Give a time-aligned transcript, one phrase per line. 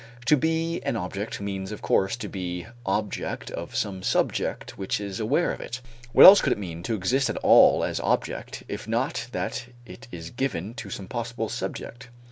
[0.25, 5.19] To be an object means of course to be object of some subject which is
[5.19, 5.79] aware of it.
[6.11, 10.07] What else could it mean to exist at all as object if not that it
[10.11, 12.09] is given to some possible subject?